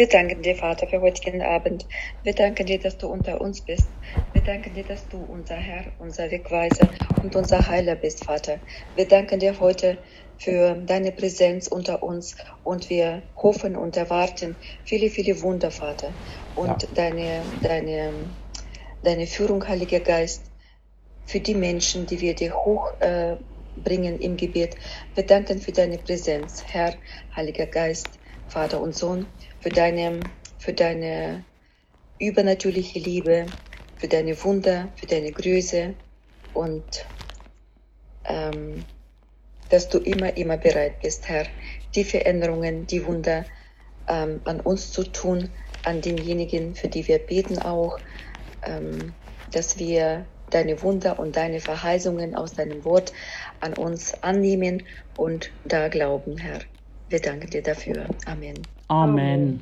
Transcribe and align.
Wir 0.00 0.08
danken 0.08 0.40
dir, 0.40 0.56
Vater, 0.56 0.86
für 0.86 1.02
heutigen 1.02 1.42
Abend. 1.42 1.84
Wir 2.22 2.32
danken 2.32 2.64
dir, 2.64 2.78
dass 2.78 2.96
du 2.96 3.06
unter 3.06 3.38
uns 3.38 3.60
bist. 3.60 3.86
Wir 4.32 4.40
danken 4.40 4.72
dir, 4.72 4.82
dass 4.82 5.06
du 5.08 5.18
unser 5.18 5.56
Herr, 5.56 5.92
unser 5.98 6.30
Wegweiser 6.30 6.88
und 7.22 7.36
unser 7.36 7.68
Heiler 7.68 7.96
bist, 7.96 8.24
Vater. 8.24 8.58
Wir 8.96 9.06
danken 9.06 9.40
dir 9.40 9.60
heute 9.60 9.98
für 10.38 10.74
deine 10.86 11.12
Präsenz 11.12 11.68
unter 11.68 12.02
uns 12.02 12.34
und 12.64 12.88
wir 12.88 13.20
hoffen 13.36 13.76
und 13.76 13.94
erwarten 13.98 14.56
viele, 14.86 15.10
viele 15.10 15.42
Wunder, 15.42 15.70
Vater. 15.70 16.14
Und 16.56 16.82
ja. 16.82 16.88
deine, 16.94 17.42
deine, 17.62 18.14
deine 19.02 19.26
Führung, 19.26 19.68
Heiliger 19.68 20.00
Geist, 20.00 20.44
für 21.26 21.40
die 21.40 21.54
Menschen, 21.54 22.06
die 22.06 22.22
wir 22.22 22.34
dir 22.34 22.54
hochbringen 22.54 24.18
äh, 24.18 24.24
im 24.24 24.38
Gebet. 24.38 24.76
Wir 25.14 25.26
danken 25.26 25.60
für 25.60 25.72
deine 25.72 25.98
Präsenz, 25.98 26.64
Herr, 26.66 26.94
Heiliger 27.36 27.66
Geist, 27.66 28.08
Vater 28.48 28.80
und 28.80 28.96
Sohn 28.96 29.26
für 29.60 29.70
deine, 29.70 30.20
für 30.58 30.72
deine 30.72 31.44
übernatürliche 32.18 32.98
Liebe, 32.98 33.46
für 33.96 34.08
deine 34.08 34.42
Wunder, 34.44 34.92
für 34.96 35.06
deine 35.06 35.32
Größe 35.32 35.94
und 36.52 37.06
ähm, 38.24 38.86
dass 39.68 39.88
du 39.88 39.98
immer, 39.98 40.36
immer 40.36 40.56
bereit 40.56 41.00
bist, 41.00 41.28
Herr, 41.28 41.46
die 41.94 42.04
Veränderungen, 42.04 42.86
die 42.86 43.06
Wunder 43.06 43.46
ähm, 44.08 44.40
an 44.44 44.60
uns 44.60 44.92
zu 44.92 45.04
tun, 45.04 45.50
an 45.82 46.00
denjenigen, 46.00 46.74
für 46.74 46.88
die 46.88 47.06
wir 47.08 47.18
beten 47.18 47.58
auch, 47.58 47.98
ähm, 48.62 49.14
dass 49.46 49.78
wir 49.78 50.26
deine 50.50 50.82
Wunder 50.82 51.18
und 51.18 51.36
deine 51.36 51.60
Verheißungen 51.60 52.34
aus 52.34 52.54
deinem 52.54 52.84
Wort 52.84 53.12
an 53.60 53.74
uns 53.74 54.14
annehmen 54.22 54.86
und 55.16 55.50
da 55.64 55.88
glauben, 55.88 56.36
Herr. 56.38 56.60
Wir 57.08 57.20
danken 57.20 57.50
dir 57.50 57.62
dafür. 57.62 58.06
Amen. 58.26 58.79
Amen. 58.90 59.60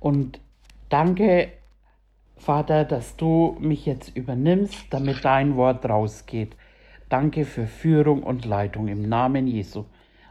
Und 0.00 0.40
danke, 0.88 1.52
Vater, 2.38 2.86
dass 2.86 3.16
du 3.16 3.58
mich 3.60 3.84
jetzt 3.84 4.16
übernimmst, 4.16 4.86
damit 4.88 5.22
dein 5.22 5.56
Wort 5.56 5.84
rausgeht. 5.84 6.56
Danke 7.10 7.44
für 7.44 7.66
Führung 7.66 8.22
und 8.22 8.46
Leitung 8.46 8.88
im 8.88 9.06
Namen 9.06 9.46
Jesu. 9.46 9.84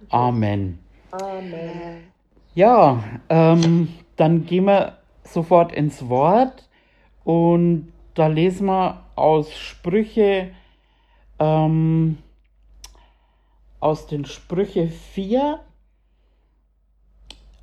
Amen. 0.09 0.79
Amen. 1.11 2.11
Ja, 2.55 3.03
ähm, 3.29 3.89
dann 4.15 4.47
gehen 4.47 4.65
wir 4.65 4.97
sofort 5.23 5.71
ins 5.71 6.09
Wort 6.09 6.67
und 7.23 7.93
da 8.15 8.25
lesen 8.25 8.65
wir 8.65 9.05
aus 9.15 9.55
Sprüche, 9.55 10.49
ähm, 11.37 12.17
aus 13.79 14.07
den 14.07 14.25
Sprüche 14.25 14.87
4, 14.87 15.59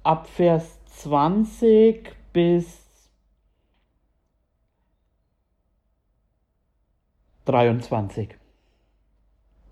ab 0.09 0.27
Vers 0.27 0.81
20 0.87 2.17
bis 2.33 3.11
23. 7.45 8.31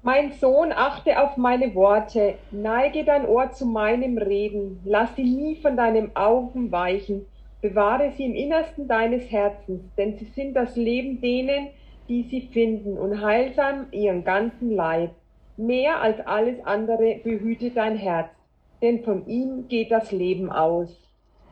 Mein 0.03 0.33
Sohn, 0.33 0.73
achte 0.73 1.23
auf 1.23 1.39
meine 1.39 1.75
Worte, 1.75 2.35
neige 2.51 3.05
dein 3.05 3.25
Ohr 3.25 3.53
zu 3.53 3.65
meinem 3.65 4.19
Reden, 4.19 4.83
lass 4.85 5.17
sie 5.17 5.25
nie 5.25 5.57
von 5.57 5.75
deinem 5.75 6.15
Augen 6.15 6.71
weichen, 6.71 7.25
bewahre 7.63 8.13
sie 8.19 8.27
im 8.27 8.35
Innersten 8.35 8.89
deines 8.89 9.31
Herzens, 9.31 9.85
denn 9.97 10.19
sie 10.19 10.27
sind 10.27 10.53
das 10.53 10.77
Leben 10.77 11.23
denen, 11.23 11.69
die 12.11 12.25
sie 12.25 12.43
finden, 12.43 12.99
und 12.99 13.23
heilsam 13.23 13.87
ihren 13.91 14.23
ganzen 14.23 14.71
Leib. 14.71 15.13
Mehr 15.57 16.03
als 16.03 16.21
alles 16.27 16.63
andere 16.67 17.21
behüte 17.25 17.71
dein 17.71 17.97
Herz, 17.97 18.36
denn 18.83 19.03
von 19.05 19.27
ihm 19.27 19.69
geht 19.69 19.91
das 19.91 20.13
Leben 20.13 20.51
aus. 20.51 20.89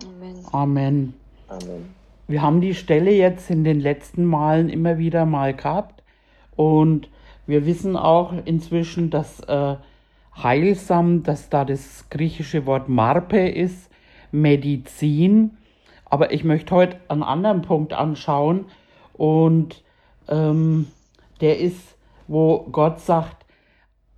Amen. 0.05 0.45
Amen. 0.53 1.15
Amen. 1.49 1.95
Wir 2.27 2.43
haben 2.43 2.61
die 2.61 2.75
Stelle 2.75 3.11
jetzt 3.11 3.51
in 3.51 3.65
den 3.65 3.81
letzten 3.81 4.25
Malen 4.25 4.69
immer 4.69 4.99
wieder 4.99 5.27
mal 5.27 5.55
gehabt 5.55 6.03
und 6.57 7.09
wir 7.47 7.67
wissen 7.67 7.97
auch 7.97 8.33
inzwischen, 8.45 9.11
dass 9.11 9.41
äh, 9.41 9.77
heilsam, 10.43 11.23
dass 11.23 11.51
da 11.51 11.65
das 11.65 12.09
griechische 12.09 12.67
Wort 12.67 12.89
Marpe 12.89 13.49
ist, 13.49 13.91
Medizin. 14.33 15.59
Aber 16.07 16.33
ich 16.33 16.45
möchte 16.45 16.75
heute 16.75 16.97
einen 17.09 17.23
anderen 17.23 17.63
Punkt 17.63 17.93
anschauen 17.93 18.67
und 19.13 19.83
ähm, 20.29 20.89
der 21.41 21.59
ist, 21.61 21.97
wo 22.27 22.61
Gott 22.71 23.01
sagt, 23.01 23.45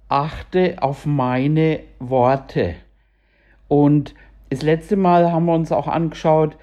achte 0.09 0.77
auf 0.81 1.07
meine 1.07 1.81
Worte. 1.99 2.77
Und 3.69 4.15
das 4.51 4.63
letzte 4.63 4.97
Mal 4.97 5.33
haben 5.33 5.47
wir 5.47 5.55
uns 5.55 5.73
auch 5.73 5.89
angeschaut, 5.89 6.57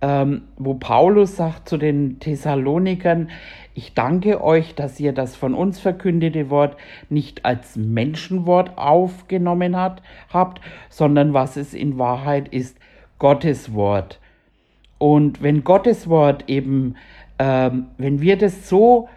ähm, 0.00 0.42
wo 0.56 0.74
Paulus 0.74 1.36
sagt 1.36 1.68
zu 1.68 1.76
den 1.76 2.20
Thessalonikern, 2.20 3.30
ich 3.74 3.94
danke 3.94 4.42
euch, 4.42 4.74
dass 4.74 4.98
ihr 4.98 5.12
das 5.12 5.36
von 5.36 5.54
uns 5.54 5.80
verkündete 5.80 6.50
Wort 6.50 6.76
nicht 7.08 7.44
als 7.44 7.76
Menschenwort 7.76 8.76
aufgenommen 8.76 9.76
hat, 9.76 10.02
habt, 10.32 10.60
sondern 10.88 11.34
was 11.34 11.56
es 11.56 11.74
in 11.74 11.98
Wahrheit 11.98 12.48
ist, 12.48 12.76
Gottes 13.18 13.74
Wort. 13.74 14.20
Und 14.98 15.42
wenn 15.42 15.64
Gottes 15.64 16.08
Wort 16.08 16.44
eben, 16.48 16.96
ähm, 17.38 17.86
wenn 17.98 18.20
wir 18.20 18.36
das 18.36 18.68
so 18.68 19.08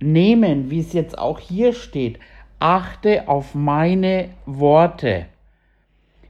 nehmen, 0.00 0.70
wie 0.70 0.80
es 0.80 0.92
jetzt 0.92 1.18
auch 1.18 1.38
hier 1.38 1.72
steht, 1.72 2.18
achte 2.60 3.28
auf 3.28 3.54
meine 3.54 4.30
Worte, 4.46 5.26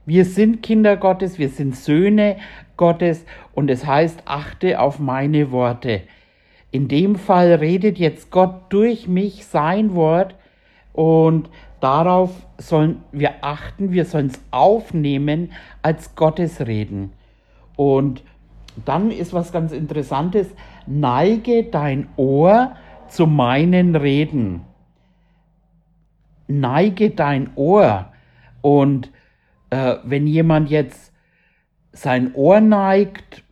wir 0.05 0.25
sind 0.25 0.61
Kinder 0.61 0.97
Gottes, 0.97 1.39
wir 1.39 1.49
sind 1.49 1.75
Söhne 1.75 2.37
Gottes 2.77 3.25
und 3.53 3.69
es 3.69 3.85
heißt, 3.85 4.23
achte 4.25 4.79
auf 4.79 4.99
meine 4.99 5.51
Worte. 5.51 6.01
In 6.71 6.87
dem 6.87 7.15
Fall 7.15 7.53
redet 7.53 7.97
jetzt 7.97 8.31
Gott 8.31 8.63
durch 8.69 9.07
mich 9.07 9.45
sein 9.45 9.95
Wort 9.95 10.35
und 10.93 11.49
darauf 11.79 12.31
sollen 12.57 13.03
wir 13.11 13.35
achten, 13.41 13.91
wir 13.91 14.05
sollen 14.05 14.27
es 14.27 14.41
aufnehmen 14.51 15.51
als 15.81 16.15
Gottes 16.15 16.61
Reden. 16.65 17.11
Und 17.75 18.23
dann 18.83 19.11
ist 19.11 19.33
was 19.33 19.51
ganz 19.51 19.71
Interessantes, 19.71 20.53
neige 20.85 21.63
dein 21.63 22.07
Ohr 22.17 22.75
zu 23.07 23.25
meinen 23.27 23.95
Reden. 23.95 24.61
Neige 26.47 27.11
dein 27.11 27.51
Ohr. 27.55 28.11
Und 28.61 29.11
äh, 29.69 29.95
wenn 30.03 30.27
jemand 30.27 30.69
jetzt 30.69 31.11
sein 31.91 32.33
Ohr 32.33 32.59
neigt, 32.59 33.43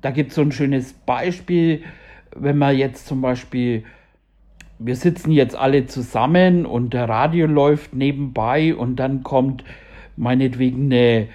da 0.00 0.10
gibt 0.10 0.30
es 0.30 0.36
so 0.36 0.42
ein 0.42 0.52
schönes 0.52 0.92
Beispiel, 0.92 1.82
wenn 2.34 2.58
man 2.58 2.76
jetzt 2.76 3.06
zum 3.06 3.20
Beispiel, 3.20 3.84
wir 4.78 4.94
sitzen 4.94 5.32
jetzt 5.32 5.56
alle 5.56 5.86
zusammen 5.86 6.66
und 6.66 6.94
der 6.94 7.08
Radio 7.08 7.46
läuft 7.46 7.94
nebenbei 7.94 8.74
und 8.74 8.96
dann 8.96 9.22
kommt 9.24 9.64
meinetwegen 10.16 10.84
eine 10.86 11.28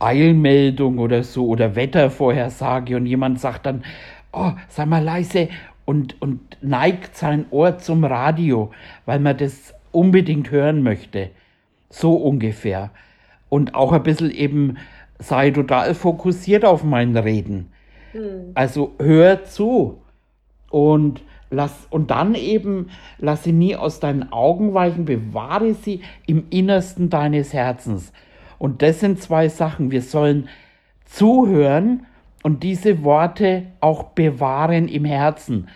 Eilmeldung 0.00 0.98
oder 0.98 1.22
so 1.22 1.46
oder 1.46 1.76
Wettervorhersage 1.76 2.96
und 2.96 3.06
jemand 3.06 3.38
sagt 3.38 3.66
dann, 3.66 3.84
oh, 4.32 4.52
sei 4.68 4.86
mal 4.86 5.04
leise 5.04 5.48
und, 5.84 6.20
und 6.20 6.40
neigt 6.62 7.16
sein 7.16 7.46
Ohr 7.50 7.78
zum 7.78 8.04
Radio, 8.04 8.72
weil 9.06 9.20
man 9.20 9.36
das 9.36 9.74
unbedingt 9.92 10.50
hören 10.50 10.82
möchte. 10.82 11.30
So 11.90 12.14
ungefähr 12.14 12.90
und 13.50 13.74
auch 13.74 13.92
ein 13.92 14.02
bisschen 14.02 14.30
eben 14.30 14.78
sei 15.18 15.50
total 15.50 15.94
fokussiert 15.94 16.64
auf 16.64 16.82
mein 16.82 17.14
Reden. 17.14 17.70
Mhm. 18.14 18.52
Also 18.54 18.94
hör 18.98 19.44
zu 19.44 20.00
und 20.70 21.22
lass 21.50 21.86
und 21.90 22.10
dann 22.10 22.34
eben 22.34 22.88
lass 23.18 23.44
sie 23.44 23.52
nie 23.52 23.76
aus 23.76 24.00
deinen 24.00 24.32
Augen 24.32 24.72
weichen, 24.72 25.04
bewahre 25.04 25.74
sie 25.74 26.00
im 26.26 26.44
Innersten 26.48 27.10
deines 27.10 27.52
Herzens. 27.52 28.12
Und 28.58 28.82
das 28.82 29.00
sind 29.00 29.20
zwei 29.20 29.48
Sachen. 29.48 29.90
Wir 29.90 30.02
sollen 30.02 30.48
zuhören 31.04 32.06
und 32.42 32.62
diese 32.62 33.04
Worte 33.04 33.64
auch 33.80 34.04
bewahren 34.04 34.88
im 34.88 35.04
Herzen. 35.04 35.68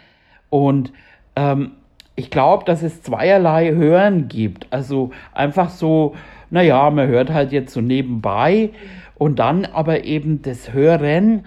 Und 0.49 0.93
ähm, 1.37 1.73
ich 2.17 2.31
glaube, 2.31 2.65
dass 2.65 2.83
es 2.83 3.03
zweierlei 3.03 3.73
Hören 3.73 4.29
gibt. 4.29 4.69
Also 4.71 5.11
einfach 5.33 5.71
so 5.71 6.15
naja, 6.51 6.91
man 6.91 7.09
hört 7.09 7.31
halt 7.31 7.53
jetzt 7.53 7.73
so 7.73 7.81
nebenbei 7.81 8.71
und 9.17 9.39
dann 9.39 9.65
aber 9.65 10.05
eben 10.05 10.43
das 10.43 10.73
Hören. 10.73 11.47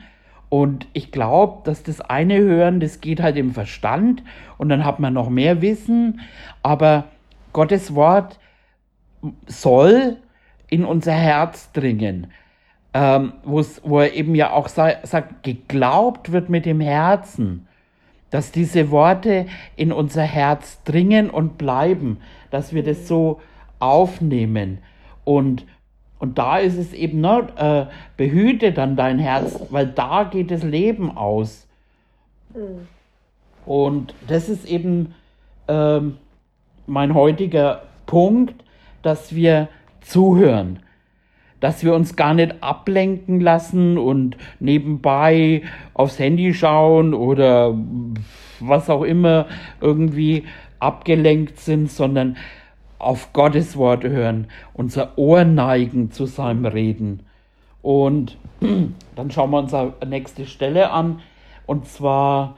Und 0.49 0.88
ich 0.94 1.11
glaube, 1.11 1.61
dass 1.65 1.83
das 1.83 2.01
eine 2.01 2.38
Hören, 2.38 2.79
das 2.79 3.01
geht 3.01 3.21
halt 3.21 3.38
im 3.38 3.53
Verstand 3.53 4.23
und 4.57 4.69
dann 4.69 4.85
hat 4.85 4.99
man 4.99 5.13
noch 5.13 5.29
mehr 5.29 5.61
Wissen. 5.61 6.21
Aber 6.63 7.05
Gottes 7.53 7.95
Wort 7.95 8.39
soll 9.45 10.17
in 10.69 10.85
unser 10.85 11.13
Herz 11.13 11.71
dringen. 11.71 12.27
Ähm, 12.94 13.33
wo 13.44 13.99
er 13.99 14.13
eben 14.13 14.33
ja 14.33 14.51
auch 14.51 14.69
sagt, 14.69 15.44
geglaubt 15.44 16.31
wird 16.31 16.49
mit 16.49 16.65
dem 16.65 16.79
Herzen, 16.79 17.67
dass 18.29 18.51
diese 18.51 18.89
Worte 18.91 19.45
in 19.75 19.91
unser 19.91 20.23
Herz 20.23 20.81
dringen 20.83 21.29
und 21.29 21.57
bleiben, 21.57 22.17
dass 22.49 22.73
wir 22.73 22.83
das 22.83 23.07
so 23.07 23.39
aufnehmen. 23.79 24.79
Und 25.24 25.65
und 26.19 26.39
da 26.39 26.57
ist 26.57 26.77
es 26.77 26.94
eben, 26.94 27.21
ne, 27.21 27.47
äh, 27.57 27.94
behüte 28.18 28.71
dann 28.71 28.95
dein 28.95 29.19
Herz, 29.19 29.59
weil 29.69 29.85
da 29.85 30.24
geht 30.24 30.50
das 30.50 30.63
Leben 30.63 31.15
aus. 31.15 31.68
Mhm. 32.56 32.88
Und 33.65 34.13
das 34.27 34.50
ist 34.50 34.65
eben 34.65 35.13
ähm, 35.68 36.18
mein 36.88 37.13
heutiger 37.13 37.83
Punkt, 38.06 38.63
dass 39.03 39.35
wir 39.35 39.68
zuhören, 40.01 40.80
dass 41.59 41.83
wir 41.83 41.94
uns 41.94 42.15
gar 42.15 42.33
nicht 42.33 42.63
ablenken 42.63 43.41
lassen 43.41 43.97
und 43.97 44.38
nebenbei 44.59 45.63
aufs 45.94 46.18
Handy 46.18 46.53
schauen 46.53 47.13
oder 47.13 47.75
was 48.59 48.89
auch 48.89 49.03
immer 49.03 49.47
irgendwie 49.81 50.45
abgelenkt 50.80 51.59
sind, 51.59 51.91
sondern 51.91 52.38
auf 52.99 53.33
Gottes 53.33 53.77
Wort 53.77 54.03
hören, 54.03 54.47
unser 54.73 55.17
Ohr 55.17 55.44
neigen 55.44 56.11
zu 56.11 56.25
seinem 56.25 56.65
Reden. 56.65 57.25
Und 57.81 58.38
dann 59.15 59.31
schauen 59.31 59.51
wir 59.51 59.59
uns 59.59 59.73
eine 59.73 59.94
nächste 60.05 60.45
Stelle 60.45 60.91
an, 60.91 61.21
und 61.65 61.88
zwar 61.88 62.57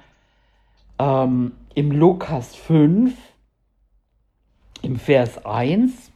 ähm, 1.00 1.53
im 1.75 1.91
Lukas 1.91 2.56
5, 2.56 3.13
im 4.81 4.95
Vers 4.97 5.45
1. 5.45 6.12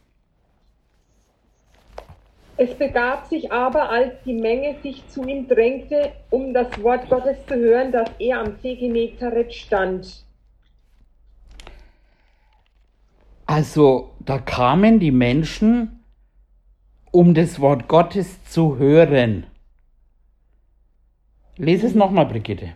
Es 2.56 2.72
begab 2.74 3.26
sich 3.26 3.50
aber, 3.50 3.90
als 3.90 4.14
die 4.24 4.34
Menge 4.34 4.76
sich 4.80 5.06
zu 5.08 5.24
ihm 5.24 5.48
drängte, 5.48 6.12
um 6.30 6.54
das 6.54 6.80
Wort 6.82 7.08
Gottes 7.08 7.36
zu 7.46 7.56
hören, 7.56 7.90
dass 7.90 8.08
er 8.20 8.40
am 8.40 8.56
See 8.62 8.76
Genezareth 8.76 9.52
stand. 9.52 10.24
Also 13.46 14.13
da 14.26 14.38
kamen 14.38 15.00
die 15.00 15.10
Menschen, 15.10 16.04
um 17.10 17.34
das 17.34 17.60
Wort 17.60 17.88
Gottes 17.88 18.42
zu 18.44 18.78
hören. 18.78 19.46
Lese 21.56 21.86
es 21.86 21.94
nochmal, 21.94 22.26
Brigitte. 22.26 22.72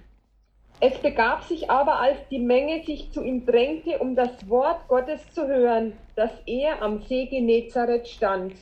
Es 0.80 0.96
begab 0.98 1.42
sich 1.42 1.70
aber, 1.70 1.98
als 1.98 2.18
die 2.30 2.38
Menge 2.38 2.84
sich 2.84 3.10
zu 3.10 3.24
ihm 3.24 3.44
drängte, 3.44 3.98
um 3.98 4.14
das 4.14 4.48
Wort 4.48 4.86
Gottes 4.86 5.20
zu 5.32 5.48
hören, 5.48 5.94
dass 6.14 6.30
er 6.46 6.82
am 6.82 7.02
See 7.02 7.26
Genezareth 7.26 8.06
stand. 8.06 8.52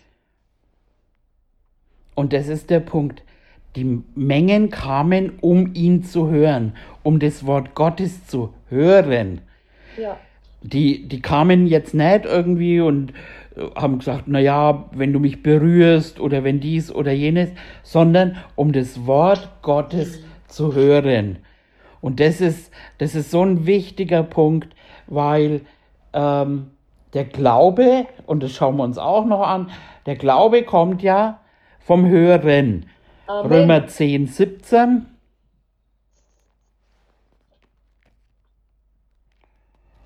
Und 2.15 2.33
das 2.33 2.49
ist 2.49 2.71
der 2.71 2.81
Punkt. 2.81 3.23
Die 3.75 4.03
Mengen 4.15 4.71
kamen, 4.71 5.39
um 5.43 5.75
ihn 5.75 6.03
zu 6.03 6.31
hören, 6.31 6.75
um 7.03 7.19
das 7.19 7.45
Wort 7.45 7.75
Gottes 7.75 8.27
zu 8.27 8.55
hören. 8.71 9.43
Ja 9.99 10.17
die, 10.69 11.09
die 11.09 11.21
kamen 11.21 11.67
jetzt 11.67 11.95
nicht 11.95 12.25
irgendwie 12.25 12.81
und 12.81 13.13
äh, 13.57 13.63
haben 13.75 13.99
gesagt, 13.99 14.25
na 14.27 14.39
ja, 14.39 14.89
wenn 14.93 15.13
du 15.13 15.19
mich 15.19 15.43
berührst 15.43 16.21
oder 16.21 16.45
wenn 16.45 16.61
dies 16.61 16.93
oder 16.93 17.13
jenes, 17.13 17.51
sondern 17.83 18.37
um 18.55 18.73
das 18.73 19.07
Wort 19.07 19.49
Gottes 19.63 20.21
zu 20.49 20.75
hören. 20.75 21.39
Und 22.01 22.21
das 22.21 22.41
ist, 22.41 22.71
das 22.99 23.15
ist 23.15 23.31
so 23.31 23.43
ein 23.43 23.67
wichtiger 23.67 24.23
Punkt, 24.23 24.75
weil 25.07 25.63
ähm, 26.13 26.71
der 27.15 27.25
Glaube, 27.25 28.07
und 28.27 28.43
das 28.43 28.53
schauen 28.53 28.77
wir 28.77 28.85
uns 28.85 28.99
auch 28.99 29.25
noch 29.25 29.43
an, 29.43 29.71
der 30.07 30.17
Glaube 30.17 30.63
kommt 30.63 31.03
ja 31.03 31.41
vom 31.81 32.07
Hören. 32.07 32.87
Amen. 33.27 33.53
Römer 33.53 33.87
10, 33.87 34.27
17. 34.27 35.07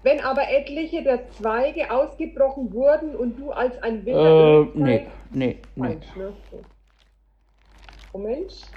Wenn 0.03 0.21
aber 0.21 0.49
etliche 0.51 1.03
der 1.03 1.29
Zweige 1.31 1.91
ausgebrochen 1.91 2.73
wurden 2.73 3.15
und 3.15 3.39
du 3.39 3.51
als 3.51 3.83
ein 3.83 4.05
wilder 4.07 4.63
äh, 4.63 4.67
nee, 4.75 5.07
nee, 5.31 5.59
nee. 5.77 5.99
Ne? 6.17 6.33
Moment. 8.13 8.71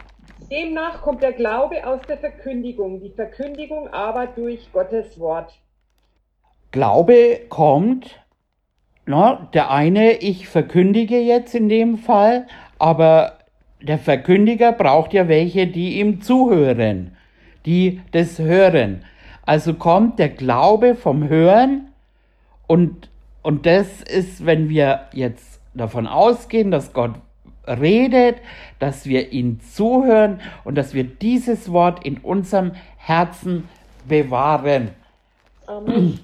Demnach 0.52 1.02
kommt 1.02 1.24
der 1.24 1.31
Glaube 1.31 1.88
aus 1.88 2.02
der 2.08 2.18
Verkündigung, 2.18 3.00
die 3.00 3.10
Verkündigung 3.10 3.88
aber 3.88 4.28
durch 4.28 4.72
Gottes 4.74 5.20
Wort. 5.20 5.54
Glaube 6.72 7.42
kommt, 7.50 8.20
na, 9.06 9.50
der 9.54 9.72
eine, 9.72 10.14
ich 10.18 10.48
verkündige 10.48 11.20
jetzt 11.20 11.56
in 11.56 11.70
dem 11.70 11.98
Fall, 11.98 12.48
aber 12.80 13.40
der 13.81 13.98
Verkündiger 13.98 14.72
braucht 14.72 15.14
ja 15.14 15.28
welche, 15.28 15.68
die 15.68 16.00
ihm 16.00 16.22
zuhören, 16.22 17.16
die 17.66 18.02
das 18.12 18.40
hören. 18.40 19.06
Also 19.45 19.74
kommt 19.74 20.19
der 20.19 20.30
Glaube 20.30 20.95
vom 20.95 21.28
Hören 21.28 21.90
und, 22.68 23.10
und 23.42 23.66
das 23.66 24.01
ist, 24.01 24.45
wenn 24.45 24.69
wir 24.69 25.07
jetzt 25.13 25.60
davon 25.74 26.07
ausgehen, 26.07 26.72
dass 26.72 26.94
Gott 26.94 27.16
redet, 27.68 28.38
dass 28.80 29.06
wir 29.06 29.31
ihn 29.31 29.60
zuhören 29.62 30.40
und 30.63 30.75
dass 30.75 30.94
wir 30.94 31.04
dieses 31.04 31.72
Wort 31.72 32.06
in 32.06 32.18
unserem 32.18 32.74
Herzen 32.98 33.68
bewahren. 34.07 34.90
Amen. 35.66 36.19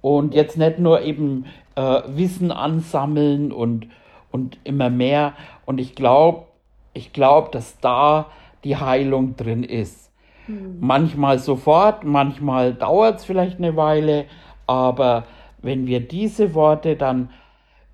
Und 0.00 0.34
jetzt 0.34 0.56
nicht 0.56 0.78
nur 0.78 1.02
eben 1.02 1.46
äh, 1.74 2.02
Wissen 2.06 2.52
ansammeln 2.52 3.50
und, 3.50 3.88
und 4.30 4.58
immer 4.64 4.90
mehr. 4.90 5.32
Und 5.64 5.78
ich 5.78 5.94
glaube, 5.94 6.46
ich 6.92 7.12
glaube, 7.12 7.50
dass 7.50 7.78
da 7.80 8.30
die 8.62 8.76
Heilung 8.76 9.36
drin 9.36 9.64
ist. 9.64 10.05
Hm. 10.46 10.78
Manchmal 10.80 11.38
sofort, 11.38 12.04
manchmal 12.04 12.74
dauert 12.74 13.18
es 13.18 13.24
vielleicht 13.24 13.58
eine 13.58 13.76
Weile, 13.76 14.26
aber 14.66 15.24
wenn 15.62 15.86
wir 15.86 16.00
diese 16.00 16.54
Worte 16.54 16.96
dann 16.96 17.30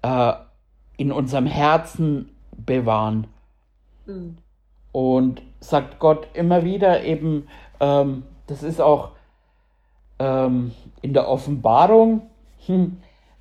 äh, 0.03 0.33
in 0.97 1.13
unserem 1.13 1.47
Herzen 1.47 2.31
bewahren 2.57 3.27
hm. 4.07 4.37
und 4.93 5.43
sagt 5.61 5.99
Gott 5.99 6.29
immer 6.35 6.65
wieder 6.65 7.03
eben, 7.05 7.49
ähm, 7.81 8.25
das 8.47 8.63
ist 8.63 8.81
auch 8.81 9.13
ähm, 10.19 10.73
in 11.01 11.15
der 11.15 11.29
Offenbarung, 11.29 12.23
hm, 12.67 12.99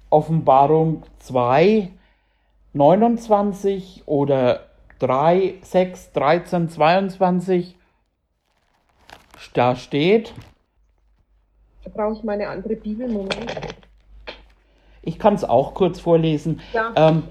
Offenbarung 0.10 1.04
2, 1.20 1.92
29 2.74 4.04
oder 4.06 4.68
3, 5.00 5.56
6, 5.62 6.12
13, 6.14 6.70
22, 6.70 7.76
da 9.50 9.76
steht. 9.76 10.34
Da 11.84 11.90
brauche 11.94 12.14
ich 12.14 12.24
meine 12.24 12.48
andere 12.48 12.76
Bibel. 12.76 13.08
Moment. 13.08 13.76
Ich 15.02 15.18
kann 15.18 15.34
es 15.34 15.44
auch 15.44 15.74
kurz 15.74 16.00
vorlesen. 16.00 16.62
Ja. 16.74 16.94
Ähm, 16.96 17.24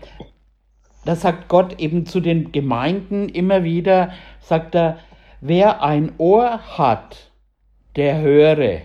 da 1.04 1.16
sagt 1.16 1.48
Gott 1.48 1.78
eben 1.80 2.04
zu 2.04 2.20
den 2.20 2.52
Gemeinden 2.52 3.28
immer 3.28 3.64
wieder, 3.64 4.12
sagt 4.40 4.74
er, 4.74 4.98
wer 5.40 5.82
ein 5.82 6.12
Ohr 6.18 6.60
hat, 6.76 7.30
der 7.96 8.20
höre, 8.20 8.82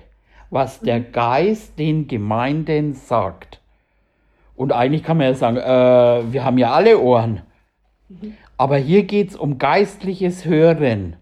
was 0.50 0.80
der 0.80 1.00
mhm. 1.00 1.12
Geist 1.12 1.78
den 1.78 2.08
Gemeinden 2.08 2.94
sagt. 2.94 3.60
Und 4.56 4.72
eigentlich 4.72 5.04
kann 5.04 5.18
man 5.18 5.28
ja 5.28 5.34
sagen, 5.34 5.58
äh, 5.58 6.32
wir 6.32 6.46
haben 6.46 6.58
ja 6.58 6.72
alle 6.72 7.00
Ohren. 7.00 7.42
Mhm. 8.08 8.38
Aber 8.58 8.78
hier 8.78 9.04
geht 9.04 9.32
es 9.32 9.36
um 9.36 9.58
geistliches 9.58 10.46
Hören. 10.46 11.18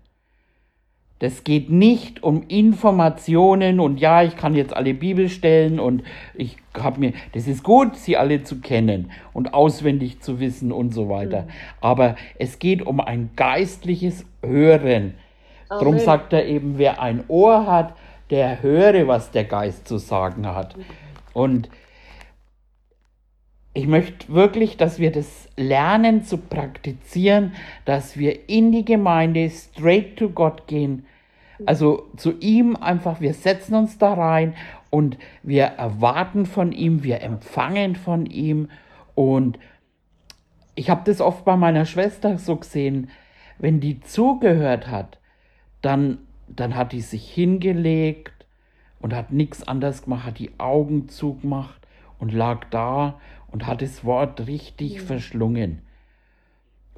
Das 1.23 1.45
geht 1.45 1.69
nicht 1.69 2.21
um 2.21 2.43
Informationen 2.49 3.79
und 3.79 4.01
ja, 4.01 4.23
ich 4.23 4.35
kann 4.35 4.55
jetzt 4.55 4.75
alle 4.75 4.93
Bibelstellen 4.93 5.79
und 5.79 6.03
ich 6.33 6.57
habe 6.77 6.99
mir, 6.99 7.13
das 7.31 7.47
ist 7.47 7.63
gut, 7.63 7.95
sie 7.95 8.17
alle 8.17 8.43
zu 8.43 8.59
kennen 8.59 9.09
und 9.31 9.53
auswendig 9.53 10.19
zu 10.19 10.41
wissen 10.41 10.73
und 10.73 10.93
so 10.93 11.07
weiter. 11.07 11.43
Mhm. 11.43 11.47
Aber 11.79 12.15
es 12.39 12.59
geht 12.59 12.85
um 12.85 12.99
ein 12.99 13.29
geistliches 13.37 14.25
Hören. 14.45 15.13
Amen. 15.69 15.79
Darum 15.79 15.97
sagt 15.97 16.33
er 16.33 16.45
eben, 16.45 16.77
wer 16.77 17.01
ein 17.01 17.23
Ohr 17.29 17.67
hat, 17.67 17.95
der 18.29 18.61
höre, 18.61 19.07
was 19.07 19.31
der 19.31 19.45
Geist 19.45 19.87
zu 19.87 19.99
sagen 19.99 20.45
hat. 20.45 20.75
Und 21.31 21.69
ich 23.73 23.87
möchte 23.87 24.27
wirklich, 24.27 24.75
dass 24.75 24.99
wir 24.99 25.13
das 25.13 25.47
lernen 25.55 26.25
zu 26.25 26.37
praktizieren, 26.37 27.53
dass 27.85 28.17
wir 28.17 28.49
in 28.49 28.73
die 28.73 28.83
Gemeinde 28.83 29.49
straight 29.49 30.17
to 30.17 30.27
Gott 30.27 30.67
gehen 30.67 31.05
also 31.65 32.09
zu 32.17 32.37
ihm 32.39 32.75
einfach, 32.75 33.21
wir 33.21 33.33
setzen 33.33 33.75
uns 33.75 33.97
da 33.97 34.13
rein 34.13 34.55
und 34.89 35.17
wir 35.41 35.63
erwarten 35.63 36.45
von 36.45 36.71
ihm, 36.71 37.03
wir 37.03 37.21
empfangen 37.21 37.95
von 37.95 38.25
ihm. 38.25 38.69
Und 39.15 39.57
ich 40.75 40.89
habe 40.89 41.01
das 41.05 41.21
oft 41.21 41.45
bei 41.45 41.55
meiner 41.55 41.85
Schwester 41.85 42.37
so 42.37 42.57
gesehen, 42.57 43.09
wenn 43.59 43.79
die 43.79 44.01
zugehört 44.01 44.87
hat, 44.87 45.19
dann, 45.81 46.19
dann 46.47 46.75
hat 46.75 46.91
die 46.91 47.01
sich 47.01 47.29
hingelegt 47.29 48.45
und 48.99 49.13
hat 49.13 49.31
nichts 49.31 49.67
anderes 49.67 50.03
gemacht, 50.03 50.25
hat 50.25 50.39
die 50.39 50.59
Augen 50.59 51.09
zugemacht 51.09 51.87
und 52.19 52.33
lag 52.33 52.65
da 52.69 53.19
und 53.51 53.67
hat 53.67 53.81
das 53.81 54.03
Wort 54.05 54.47
richtig 54.47 55.01
mhm. 55.01 55.05
verschlungen. 55.05 55.81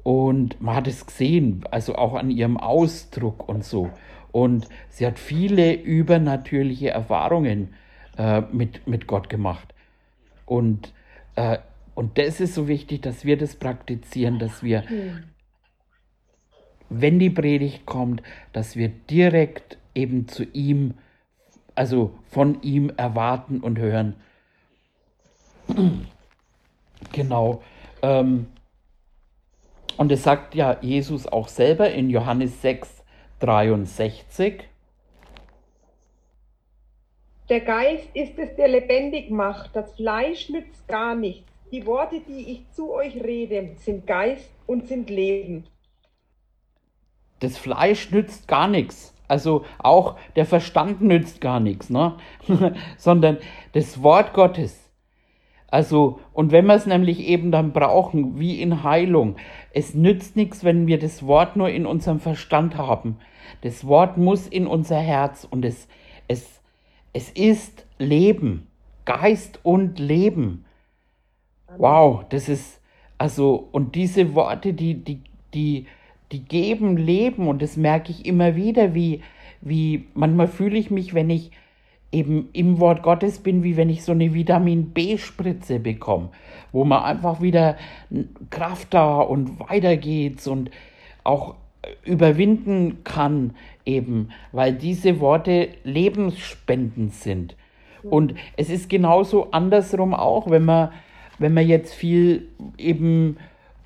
Und 0.02 0.60
man 0.60 0.76
hat 0.76 0.86
es 0.86 1.04
gesehen, 1.04 1.64
also 1.70 1.96
auch 1.96 2.14
an 2.14 2.30
ihrem 2.30 2.56
Ausdruck 2.56 3.48
und 3.48 3.64
so. 3.64 3.90
Und 4.36 4.68
sie 4.90 5.06
hat 5.06 5.18
viele 5.18 5.72
übernatürliche 5.72 6.90
Erfahrungen 6.90 7.74
äh, 8.18 8.42
mit, 8.52 8.86
mit 8.86 9.06
Gott 9.06 9.30
gemacht. 9.30 9.72
Und 10.44 10.92
äh, 11.36 11.58
Und 11.94 12.18
das 12.18 12.40
ist 12.40 12.54
so 12.54 12.68
wichtig, 12.68 13.00
dass 13.00 13.24
wir 13.24 13.38
das 13.38 13.56
praktizieren, 13.56 14.38
dass 14.38 14.62
wir, 14.62 14.82
wenn 16.90 17.18
die 17.18 17.30
Predigt 17.30 17.86
kommt, 17.86 18.22
dass 18.52 18.76
wir 18.76 18.90
direkt 18.90 19.78
eben 19.94 20.28
zu 20.28 20.44
ihm, 20.44 20.92
also 21.74 22.12
von 22.28 22.60
ihm 22.60 22.92
erwarten 22.98 23.60
und 23.60 23.78
hören. 23.78 24.14
Genau. 27.12 27.62
Ähm, 28.02 28.46
und 29.96 30.12
es 30.12 30.22
sagt 30.22 30.54
ja 30.54 30.76
Jesus 30.82 31.26
auch 31.26 31.48
selber 31.48 31.90
in 31.90 32.10
Johannes 32.10 32.60
6, 32.60 32.95
63. 33.40 34.64
Der 37.48 37.60
Geist 37.60 38.08
ist 38.14 38.38
es, 38.38 38.56
der 38.56 38.68
lebendig 38.68 39.30
macht. 39.30 39.76
Das 39.76 39.92
Fleisch 39.94 40.48
nützt 40.48 40.88
gar 40.88 41.14
nichts. 41.14 41.50
Die 41.70 41.86
Worte, 41.86 42.20
die 42.20 42.52
ich 42.52 42.70
zu 42.72 42.92
euch 42.92 43.14
rede, 43.16 43.72
sind 43.76 44.06
Geist 44.06 44.50
und 44.66 44.88
sind 44.88 45.10
Leben. 45.10 45.64
Das 47.40 47.58
Fleisch 47.58 48.10
nützt 48.10 48.48
gar 48.48 48.68
nichts. 48.68 49.14
Also 49.28 49.64
auch 49.78 50.16
der 50.36 50.46
Verstand 50.46 51.02
nützt 51.02 51.40
gar 51.40 51.60
nichts, 51.60 51.90
ne? 51.90 52.16
sondern 52.96 53.38
das 53.72 54.02
Wort 54.02 54.32
Gottes. 54.32 54.85
Also, 55.76 56.20
und 56.32 56.52
wenn 56.52 56.64
wir 56.64 56.72
es 56.72 56.86
nämlich 56.86 57.28
eben 57.28 57.52
dann 57.52 57.72
brauchen, 57.72 58.40
wie 58.40 58.62
in 58.62 58.82
Heilung, 58.82 59.36
es 59.74 59.92
nützt 59.92 60.34
nichts, 60.34 60.64
wenn 60.64 60.86
wir 60.86 60.98
das 60.98 61.26
Wort 61.26 61.54
nur 61.54 61.68
in 61.68 61.84
unserem 61.84 62.18
Verstand 62.18 62.78
haben. 62.78 63.18
Das 63.60 63.86
Wort 63.86 64.16
muss 64.16 64.46
in 64.46 64.66
unser 64.66 64.98
Herz 64.98 65.46
und 65.50 65.66
es, 65.66 65.86
es, 66.28 66.62
es 67.12 67.28
ist 67.28 67.84
Leben, 67.98 68.68
Geist 69.04 69.60
und 69.64 69.98
Leben. 69.98 70.64
Wow, 71.76 72.24
das 72.30 72.48
ist, 72.48 72.80
also, 73.18 73.68
und 73.70 73.96
diese 73.96 74.34
Worte, 74.34 74.72
die, 74.72 74.94
die, 74.94 75.20
die, 75.52 75.84
die 76.32 76.42
geben 76.42 76.96
Leben 76.96 77.48
und 77.48 77.60
das 77.60 77.76
merke 77.76 78.12
ich 78.12 78.24
immer 78.24 78.56
wieder, 78.56 78.94
wie, 78.94 79.20
wie 79.60 80.06
manchmal 80.14 80.48
fühle 80.48 80.78
ich 80.78 80.90
mich, 80.90 81.12
wenn 81.12 81.28
ich 81.28 81.50
eben 82.12 82.48
im 82.52 82.78
Wort 82.80 83.02
Gottes 83.02 83.38
bin, 83.38 83.62
wie 83.62 83.76
wenn 83.76 83.90
ich 83.90 84.04
so 84.04 84.12
eine 84.12 84.32
Vitamin 84.32 84.90
B-Spritze 84.90 85.80
bekomme, 85.80 86.30
wo 86.72 86.84
man 86.84 87.02
einfach 87.02 87.40
wieder 87.40 87.76
Kraft 88.50 88.94
da 88.94 89.16
und 89.16 89.60
weiter 89.60 89.96
geht 89.96 90.46
und 90.46 90.70
auch 91.24 91.56
überwinden 92.04 93.04
kann, 93.04 93.54
eben, 93.84 94.30
weil 94.52 94.72
diese 94.72 95.20
Worte 95.20 95.68
lebensspendend 95.84 97.14
sind. 97.14 97.56
Und 98.02 98.34
es 98.56 98.70
ist 98.70 98.88
genauso 98.88 99.50
andersrum 99.50 100.14
auch, 100.14 100.50
wenn 100.50 100.64
man, 100.64 100.90
wenn 101.38 101.54
man 101.54 101.66
jetzt 101.66 101.92
viel 101.92 102.48
eben 102.78 103.36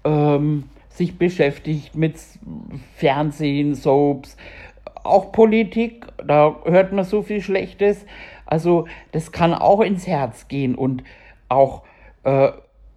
ähm, 0.05 0.65
sich 0.89 1.17
beschäftigt 1.17 1.95
mit 1.95 2.17
Fernsehen, 2.97 3.75
Soaps, 3.75 4.37
auch 5.05 5.33
Politik, 5.33 6.07
da 6.27 6.57
hört 6.65 6.93
man 6.93 7.05
so 7.05 7.23
viel 7.23 7.41
Schlechtes. 7.41 8.07
Also 8.47 8.87
das 9.13 9.33
kann 9.33 9.55
auch 9.55 9.81
ins 9.81 10.07
Herz 10.07 10.49
gehen 10.49 10.75
und 10.75 11.05
auch 11.49 11.83
äh, 12.25 12.51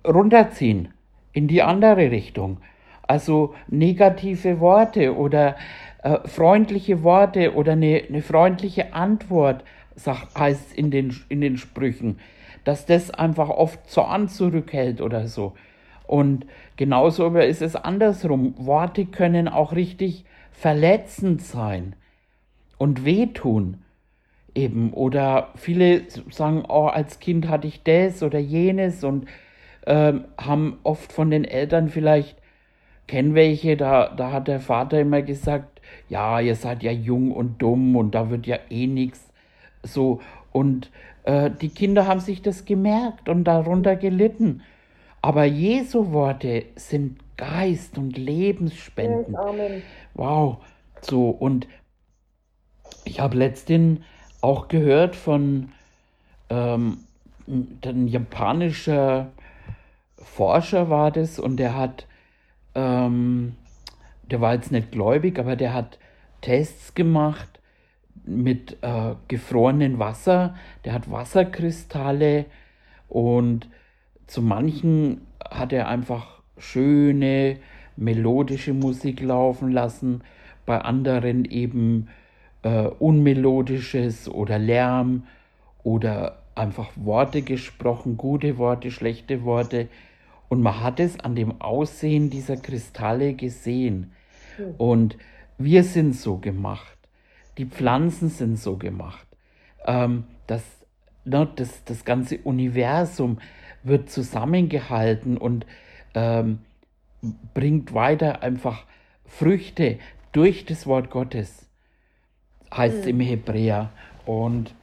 runterziehen 0.05 0.93
in 1.31 1.47
die 1.47 1.61
andere 1.61 2.11
Richtung. 2.11 2.57
Also 3.03 3.53
negative 3.67 4.59
Worte 4.59 5.15
oder 5.15 5.55
äh, 6.03 6.19
freundliche 6.27 7.03
Worte 7.03 7.53
oder 7.53 7.73
eine, 7.73 8.03
eine 8.07 8.21
freundliche 8.21 8.93
Antwort, 8.93 9.63
sag, 9.95 10.27
heißt 10.37 10.73
in 10.73 10.91
den, 10.91 11.15
in 11.29 11.41
den 11.41 11.57
Sprüchen, 11.57 12.19
dass 12.63 12.85
das 12.85 13.11
einfach 13.11 13.49
oft 13.49 13.89
Zorn 13.89 14.29
zurückhält 14.29 15.01
oder 15.01 15.27
so. 15.27 15.53
Und 16.05 16.45
genauso 16.75 17.27
ist 17.35 17.61
es 17.61 17.75
andersrum. 17.75 18.53
Worte 18.57 19.05
können 19.05 19.47
auch 19.47 19.73
richtig 19.73 20.25
verletzend 20.51 21.41
sein 21.41 21.95
und 22.77 23.05
wehtun. 23.05 23.79
Eben. 24.55 24.93
Oder 24.93 25.49
viele 25.55 26.03
sagen, 26.29 26.63
oh, 26.67 26.85
als 26.85 27.19
Kind 27.19 27.47
hatte 27.47 27.67
ich 27.67 27.83
das 27.83 28.21
oder 28.21 28.39
jenes 28.39 29.03
und 29.03 29.27
ähm, 29.87 30.25
haben 30.37 30.79
oft 30.83 31.11
von 31.11 31.31
den 31.31 31.45
Eltern 31.45 31.89
vielleicht, 31.89 32.37
kennen 33.07 33.35
welche, 33.35 33.75
da, 33.75 34.07
da 34.15 34.31
hat 34.31 34.47
der 34.47 34.59
Vater 34.59 35.01
immer 35.01 35.21
gesagt, 35.21 35.81
ja, 36.07 36.39
ihr 36.39 36.55
seid 36.55 36.83
ja 36.83 36.91
jung 36.91 37.31
und 37.31 37.61
dumm 37.61 37.95
und 37.95 38.15
da 38.15 38.29
wird 38.29 38.47
ja 38.47 38.57
eh 38.69 38.87
nichts. 38.87 39.29
So. 39.83 40.21
Und 40.51 40.91
äh, 41.23 41.49
die 41.49 41.69
Kinder 41.69 42.07
haben 42.07 42.19
sich 42.19 42.41
das 42.41 42.65
gemerkt 42.65 43.27
und 43.27 43.43
darunter 43.43 43.95
gelitten. 43.95 44.61
Aber 45.23 45.45
Jesu 45.45 46.11
Worte 46.11 46.65
sind 46.75 47.17
Geist 47.37 47.97
und 47.97 48.17
Lebensspenden. 48.17 49.37
Amen. 49.37 49.81
Wow. 50.15 50.57
So, 50.99 51.29
und 51.29 51.65
ich 53.05 53.21
habe 53.21 53.37
letztens 53.37 54.01
auch 54.41 54.67
gehört 54.67 55.15
von 55.15 55.69
ähm, 56.49 57.05
ein 57.47 58.07
japanischer 58.09 59.31
Forscher 60.17 60.89
war 60.89 61.09
das 61.09 61.39
und 61.39 61.55
der 61.55 61.77
hat, 61.77 62.05
ähm, 62.75 63.55
der 64.29 64.41
war 64.41 64.53
jetzt 64.53 64.73
nicht 64.73 64.91
gläubig, 64.91 65.39
aber 65.39 65.55
der 65.55 65.73
hat 65.73 65.99
Tests 66.41 66.95
gemacht 66.95 67.61
mit 68.25 68.77
äh, 68.81 69.15
gefrorenem 69.29 69.99
Wasser. 69.99 70.55
Der 70.83 70.91
hat 70.91 71.09
Wasserkristalle 71.09 72.43
und 73.07 73.69
zu 74.27 74.41
manchen 74.41 75.21
hat 75.49 75.73
er 75.73 75.87
einfach 75.87 76.41
schöne 76.57 77.57
melodische 77.95 78.73
Musik 78.73 79.21
laufen 79.21 79.71
lassen, 79.71 80.21
bei 80.65 80.79
anderen 80.79 81.45
eben 81.45 82.07
äh, 82.63 82.87
unmelodisches 82.87 84.29
oder 84.29 84.57
Lärm 84.57 85.23
oder 85.83 86.39
einfach 86.55 86.91
Worte 86.95 87.41
gesprochen, 87.41 88.17
gute 88.17 88.57
Worte, 88.57 88.91
schlechte 88.91 89.43
Worte. 89.43 89.89
Und 90.49 90.61
man 90.61 90.81
hat 90.81 90.99
es 90.99 91.19
an 91.19 91.35
dem 91.35 91.61
Aussehen 91.61 92.29
dieser 92.29 92.57
Kristalle 92.57 93.33
gesehen. 93.33 94.11
Mhm. 94.57 94.75
Und 94.77 95.17
wir 95.57 95.83
sind 95.83 96.15
so 96.15 96.37
gemacht. 96.37 96.97
Die 97.57 97.65
Pflanzen 97.65 98.29
sind 98.29 98.57
so 98.57 98.77
gemacht. 98.77 99.27
Ähm, 99.85 100.25
das, 100.47 100.63
ne, 101.25 101.47
das, 101.55 101.83
das 101.85 102.05
ganze 102.05 102.37
Universum 102.39 103.37
wird 103.83 104.09
zusammengehalten 104.09 105.37
und 105.37 105.65
ähm, 106.13 106.59
bringt 107.53 107.93
weiter 107.93 108.41
einfach 108.41 108.85
Früchte 109.25 109.99
durch 110.31 110.65
das 110.65 110.87
Wort 110.87 111.09
Gottes, 111.09 111.67
heißt 112.73 112.97
es 112.99 113.05
mhm. 113.05 113.11
im 113.11 113.19
Hebräer. 113.21 113.91
Und 114.25 114.73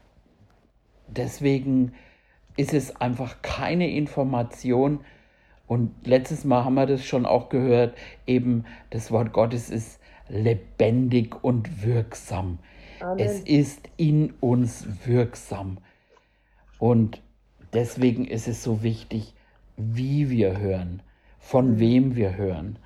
deswegen 1.07 1.93
ist 2.57 2.75
es 2.75 2.97
einfach 2.97 3.43
keine 3.43 3.91
Information. 3.91 5.01
Und 5.67 6.07
letztes 6.07 6.45
Mal 6.45 6.65
haben 6.65 6.75
wir 6.75 6.87
das 6.87 7.05
schon 7.05 7.27
auch 7.27 7.49
gehört, 7.49 7.97
eben 8.27 8.65
das 8.91 9.11
Wort 9.11 9.33
Gottes 9.33 9.71
ist 9.71 10.01
lebendig 10.29 11.43
und 11.43 11.85
wirksam. 11.85 12.59
Amen. 13.01 13.19
Es 13.19 13.41
ist 13.41 13.89
in 13.97 14.35
uns 14.41 14.87
wirksam. 15.07 15.79
Und 16.79 17.23
deswegen 17.73 18.25
ist 18.25 18.49
es 18.49 18.63
so 18.63 18.83
wichtig, 18.83 19.35
wie 19.77 20.31
wir 20.31 20.59
hören, 20.59 21.03
von 21.39 21.73
mhm. 21.73 21.79
wem 21.81 22.17
wir 22.17 22.37
hören 22.37 22.79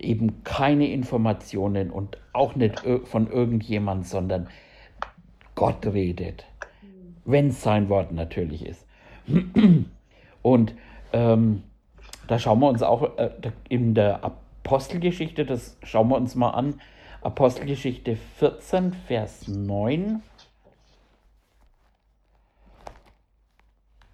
eben 0.00 0.44
keine 0.44 0.88
Informationen 0.88 1.90
und 1.90 2.18
auch 2.32 2.54
nicht 2.54 2.82
von 3.04 3.30
irgendjemand, 3.30 4.06
sondern 4.06 4.48
Gott 5.54 5.86
redet, 5.86 6.44
wenn 7.24 7.48
es 7.48 7.62
sein 7.62 7.88
Wort 7.88 8.12
natürlich 8.12 8.64
ist. 8.64 8.86
Und 10.42 10.74
ähm, 11.12 11.62
da 12.28 12.38
schauen 12.38 12.60
wir 12.60 12.68
uns 12.68 12.82
auch 12.82 13.18
äh, 13.18 13.30
in 13.68 13.94
der 13.94 14.24
Apostelgeschichte, 14.24 15.44
das 15.44 15.76
schauen 15.82 16.08
wir 16.08 16.16
uns 16.16 16.34
mal 16.34 16.50
an, 16.50 16.80
Apostelgeschichte 17.22 18.16
14, 18.38 18.92
Vers 18.92 19.48
9. 19.48 20.22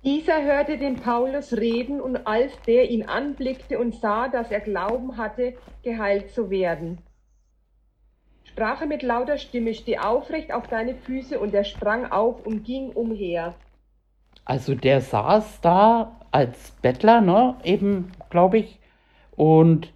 Dieser 0.04 0.42
hörte 0.42 0.76
den 0.76 0.96
Paulus 0.96 1.54
reden 1.54 1.98
und 1.98 2.26
als 2.26 2.52
der 2.66 2.90
ihn 2.90 3.04
anblickte 3.04 3.78
und 3.78 3.94
sah, 3.94 4.28
dass 4.28 4.50
er 4.50 4.60
Glauben 4.60 5.16
hatte, 5.16 5.54
geheilt 5.82 6.30
zu 6.30 6.50
werden, 6.50 6.98
sprach 8.44 8.82
er 8.82 8.86
mit 8.86 9.02
lauter 9.02 9.38
Stimme, 9.38 9.72
steh 9.72 9.96
aufrecht 9.96 10.52
auf 10.52 10.68
deine 10.68 10.94
Füße 10.94 11.40
und 11.40 11.54
er 11.54 11.64
sprang 11.64 12.12
auf 12.12 12.44
und 12.44 12.64
ging 12.64 12.90
umher. 12.90 13.54
Also 14.44 14.74
der 14.74 15.00
saß 15.00 15.62
da 15.62 16.20
als 16.30 16.72
Bettler, 16.82 17.22
ne, 17.22 17.56
eben, 17.64 18.12
glaube 18.28 18.58
ich, 18.58 18.78
und 19.36 19.90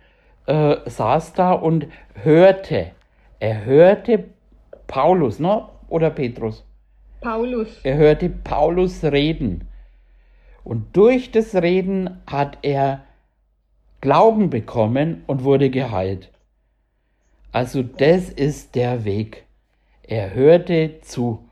äh, 0.46 0.76
saß 0.86 1.34
da 1.34 1.52
und 1.52 1.86
hörte. 2.14 2.92
Er 3.40 3.66
hörte 3.66 4.24
Paulus, 4.86 5.38
ne, 5.38 5.68
oder 5.90 6.08
Petrus? 6.08 6.64
Paulus. 7.20 7.80
Er 7.82 7.96
hörte 7.98 8.30
Paulus 8.30 9.04
reden. 9.04 9.67
Und 10.68 10.98
durch 10.98 11.30
das 11.30 11.54
Reden 11.54 12.20
hat 12.26 12.58
er 12.60 13.00
Glauben 14.02 14.50
bekommen 14.50 15.24
und 15.26 15.42
wurde 15.42 15.70
geheilt. 15.70 16.30
Also 17.52 17.82
das 17.82 18.28
ist 18.28 18.74
der 18.74 19.06
Weg. 19.06 19.46
Er 20.02 20.34
hörte 20.34 21.00
zu. 21.00 21.42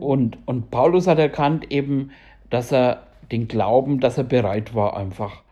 Und, 0.00 0.38
und 0.46 0.70
Paulus 0.70 1.06
hat 1.06 1.18
erkannt 1.18 1.70
eben, 1.70 2.12
dass 2.48 2.72
er 2.72 3.02
den 3.30 3.46
Glauben, 3.46 4.00
dass 4.00 4.16
er 4.16 4.24
bereit 4.24 4.74
war 4.74 4.96
einfach. 4.96 5.42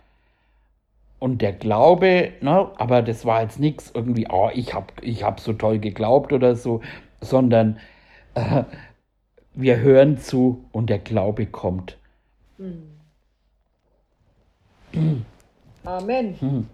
Und 1.18 1.42
der 1.42 1.52
Glaube, 1.52 2.32
ne, 2.40 2.70
aber 2.78 3.02
das 3.02 3.26
war 3.26 3.42
jetzt 3.42 3.60
nichts 3.60 3.92
irgendwie, 3.94 4.28
oh, 4.30 4.48
ich 4.54 4.72
habe 4.72 4.94
ich 5.02 5.24
hab 5.24 5.40
so 5.40 5.52
toll 5.52 5.78
geglaubt 5.78 6.32
oder 6.32 6.56
so, 6.56 6.80
sondern 7.20 7.78
äh, 8.34 8.62
wir 9.52 9.76
hören 9.76 10.16
zu 10.16 10.64
und 10.72 10.88
der 10.88 11.00
Glaube 11.00 11.44
kommt. 11.44 11.98
Amen. 15.84 16.40
Hm. 16.40 16.66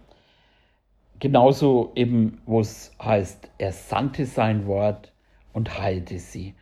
Genauso 1.18 1.92
eben, 1.94 2.40
wo 2.46 2.60
es 2.60 2.92
heißt, 3.00 3.50
er 3.58 3.72
sandte 3.72 4.26
sein 4.26 4.66
Wort 4.66 5.12
und 5.52 5.78
heilte 5.78 6.18
sie. 6.18 6.54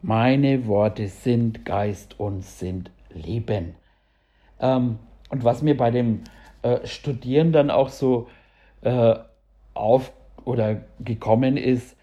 Meine 0.00 0.66
Worte 0.66 1.06
sind 1.06 1.64
Geist 1.64 2.18
und 2.18 2.42
sind 2.42 2.90
Leben. 3.10 3.74
Ähm, 4.58 4.98
und 5.28 5.44
was 5.44 5.62
mir 5.62 5.76
bei 5.76 5.90
dem 5.90 6.24
äh, 6.62 6.84
Studieren 6.86 7.52
dann 7.52 7.70
auch 7.70 7.88
so 7.88 8.28
äh, 8.80 9.14
auf 9.74 10.12
oder 10.44 10.82
gekommen 10.98 11.56
ist, 11.56 11.96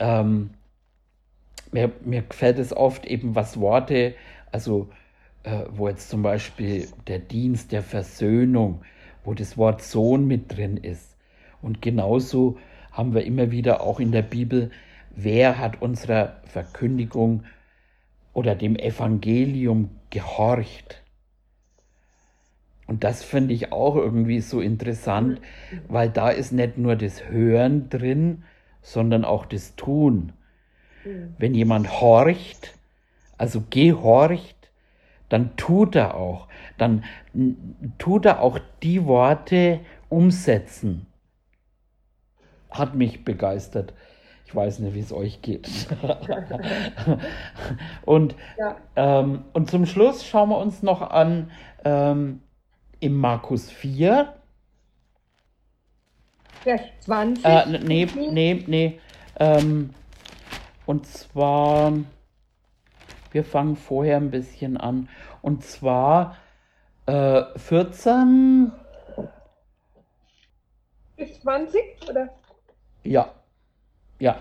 ähm, 0.00 0.50
mir, 1.70 1.92
mir 2.04 2.22
gefällt 2.22 2.58
es 2.58 2.76
oft 2.76 3.06
eben, 3.06 3.34
was 3.34 3.60
Worte, 3.60 4.14
also 4.52 4.88
äh, 5.42 5.64
wo 5.70 5.88
jetzt 5.88 6.08
zum 6.08 6.22
Beispiel 6.22 6.88
der 7.08 7.18
Dienst 7.18 7.72
der 7.72 7.82
Versöhnung, 7.82 8.82
wo 9.24 9.34
das 9.34 9.56
Wort 9.56 9.82
Sohn 9.82 10.26
mit 10.26 10.56
drin 10.56 10.76
ist. 10.76 11.16
Und 11.60 11.82
genauso 11.82 12.58
haben 12.90 13.14
wir 13.14 13.24
immer 13.24 13.50
wieder 13.50 13.80
auch 13.80 14.00
in 14.00 14.12
der 14.12 14.22
Bibel, 14.22 14.70
wer 15.14 15.58
hat 15.58 15.82
unserer 15.82 16.40
Verkündigung 16.44 17.44
oder 18.32 18.54
dem 18.54 18.76
Evangelium 18.76 19.90
gehorcht. 20.10 21.02
Und 22.86 23.04
das 23.04 23.22
finde 23.22 23.54
ich 23.54 23.72
auch 23.72 23.96
irgendwie 23.96 24.40
so 24.40 24.60
interessant, 24.60 25.40
weil 25.88 26.10
da 26.10 26.30
ist 26.30 26.52
nicht 26.52 26.78
nur 26.78 26.96
das 26.96 27.28
Hören 27.28 27.88
drin, 27.88 28.44
sondern 28.82 29.24
auch 29.24 29.46
das 29.46 29.76
Tun. 29.76 30.32
Wenn 31.38 31.54
jemand 31.54 32.00
horcht, 32.00 32.74
also 33.42 33.64
gehorcht, 33.70 34.70
dann 35.28 35.56
tut 35.56 35.96
er 35.96 36.14
auch. 36.14 36.46
Dann 36.78 37.02
tut 37.98 38.24
er 38.24 38.40
auch 38.40 38.60
die 38.84 39.04
Worte 39.04 39.80
umsetzen. 40.08 41.06
Hat 42.70 42.94
mich 42.94 43.24
begeistert. 43.24 43.94
Ich 44.46 44.54
weiß 44.54 44.78
nicht, 44.78 44.94
wie 44.94 45.00
es 45.00 45.12
euch 45.12 45.42
geht. 45.42 45.68
und, 48.04 48.36
ja. 48.56 48.76
ähm, 48.94 49.44
und 49.52 49.68
zum 49.72 49.86
Schluss 49.86 50.24
schauen 50.24 50.50
wir 50.50 50.58
uns 50.58 50.84
noch 50.84 51.02
an 51.02 51.50
ähm, 51.84 52.42
im 53.00 53.16
Markus 53.16 53.72
4. 53.72 54.34
Vers 56.60 56.80
20? 57.00 57.44
Äh, 57.44 57.78
nee, 57.80 58.06
nee, 58.14 58.64
nee. 58.68 59.00
Ähm, 59.40 59.90
und 60.86 61.06
zwar, 61.08 61.92
wir 63.32 63.44
fangen 63.44 63.76
vorher 63.76 64.16
ein 64.16 64.30
bisschen 64.30 64.76
an. 64.76 65.08
Und 65.40 65.64
zwar 65.64 66.36
äh, 67.06 67.42
14 67.56 68.72
bis 71.16 71.40
20, 71.40 72.08
oder? 72.08 72.28
Ja. 73.04 73.32
Ja. 74.18 74.40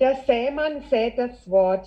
Der 0.00 0.16
Sämann 0.26 0.82
sät 0.88 1.18
das 1.18 1.48
Wort. 1.50 1.86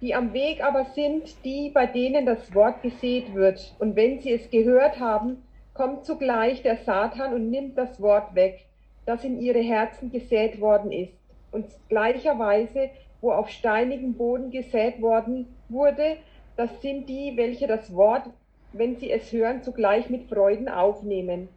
Die 0.00 0.14
am 0.14 0.32
Weg 0.32 0.64
aber 0.64 0.86
sind 0.86 1.44
die, 1.44 1.70
bei 1.70 1.86
denen 1.86 2.26
das 2.26 2.52
Wort 2.54 2.82
gesät 2.82 3.34
wird. 3.34 3.74
Und 3.78 3.94
wenn 3.94 4.20
sie 4.20 4.32
es 4.32 4.50
gehört 4.50 4.98
haben, 4.98 5.44
kommt 5.74 6.04
zugleich 6.04 6.62
der 6.62 6.78
Satan 6.78 7.34
und 7.34 7.50
nimmt 7.50 7.78
das 7.78 8.00
Wort 8.00 8.34
weg, 8.34 8.66
das 9.06 9.24
in 9.24 9.40
ihre 9.40 9.60
Herzen 9.60 10.10
gesät 10.10 10.60
worden 10.60 10.90
ist. 10.90 11.12
Und 11.52 11.66
gleicherweise, 11.88 12.90
wo 13.22 13.32
auf 13.32 13.48
steinigen 13.48 14.14
Boden 14.18 14.50
gesät 14.50 15.00
worden 15.00 15.56
wurde, 15.70 16.18
das 16.56 16.82
sind 16.82 17.08
die, 17.08 17.38
welche 17.38 17.66
das 17.66 17.94
Wort, 17.94 18.28
wenn 18.74 18.96
sie 18.96 19.10
es 19.10 19.32
hören, 19.32 19.62
zugleich 19.62 20.10
mit 20.10 20.28
Freuden 20.28 20.68
aufnehmen 20.68 21.48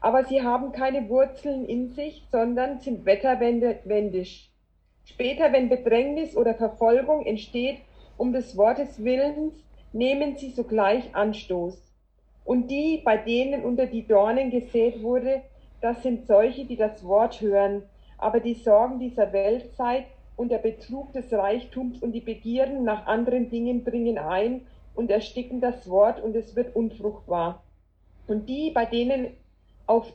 aber 0.00 0.24
sie 0.24 0.42
haben 0.42 0.72
keine 0.72 1.08
Wurzeln 1.08 1.66
in 1.66 1.90
sich, 1.90 2.24
sondern 2.32 2.80
sind 2.80 3.04
wetterwendisch. 3.04 4.50
Später, 5.04 5.52
wenn 5.52 5.68
Bedrängnis 5.68 6.36
oder 6.36 6.54
Verfolgung 6.54 7.26
entsteht, 7.26 7.78
um 8.16 8.32
des 8.32 8.56
Wortes 8.56 9.04
Willens, 9.04 9.54
nehmen 9.92 10.36
sie 10.36 10.50
sogleich 10.50 11.14
Anstoß. 11.14 11.78
Und 12.44 12.70
die, 12.70 13.02
bei 13.04 13.18
denen 13.18 13.62
unter 13.62 13.86
die 13.86 14.06
Dornen 14.06 14.50
gesät 14.50 15.02
wurde, 15.02 15.42
das 15.80 16.02
sind 16.02 16.26
solche, 16.26 16.64
die 16.64 16.76
das 16.76 17.04
Wort 17.04 17.40
hören, 17.40 17.82
aber 18.18 18.40
die 18.40 18.54
Sorgen 18.54 18.98
dieser 18.98 19.32
Weltzeit 19.32 20.04
und 20.40 20.48
der 20.48 20.56
Betrug 20.56 21.12
des 21.12 21.30
Reichtums 21.34 21.98
und 21.98 22.12
die 22.12 22.22
Begierden 22.22 22.82
nach 22.82 23.06
anderen 23.06 23.50
Dingen 23.50 23.84
bringen 23.84 24.16
ein 24.16 24.62
und 24.94 25.10
ersticken 25.10 25.60
das 25.60 25.86
Wort 25.86 26.18
und 26.18 26.34
es 26.34 26.56
wird 26.56 26.74
unfruchtbar. 26.74 27.62
Und 28.26 28.48
die, 28.48 28.70
bei 28.70 28.86
denen 28.86 29.36
auf, 29.86 30.10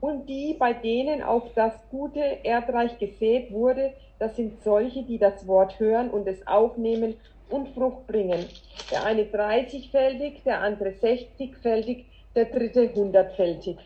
und 0.00 0.28
die, 0.28 0.56
bei 0.58 0.72
denen 0.72 1.22
auf 1.22 1.44
das 1.54 1.74
gute 1.92 2.18
Erdreich 2.42 2.98
gesät 2.98 3.52
wurde, 3.52 3.92
das 4.18 4.34
sind 4.34 4.64
solche, 4.64 5.04
die 5.04 5.18
das 5.18 5.46
Wort 5.46 5.78
hören 5.78 6.10
und 6.10 6.26
es 6.26 6.44
aufnehmen 6.48 7.14
und 7.50 7.68
Frucht 7.68 8.08
bringen. 8.08 8.46
Der 8.90 9.04
eine 9.04 9.22
30-fältig, 9.22 10.42
der 10.44 10.60
andere 10.60 10.88
60-fältig, 10.88 12.04
der 12.34 12.46
dritte 12.46 12.88
100-fältig. 12.88 13.76